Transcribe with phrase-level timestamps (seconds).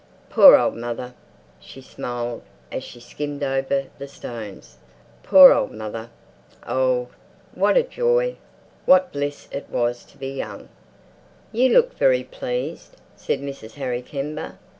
[0.31, 1.13] Poor old mother,
[1.59, 4.79] she smiled, as she skimmed over the stones.
[5.21, 6.09] Poor old mother!
[6.67, 7.09] Old!
[7.09, 7.09] Oh,
[7.53, 8.35] what joy,
[8.87, 10.69] what bliss it was to be young....
[11.51, 13.75] "You look very pleased," said Mrs.
[13.75, 14.53] Harry Kember.